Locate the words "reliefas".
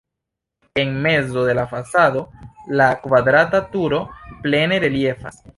4.87-5.43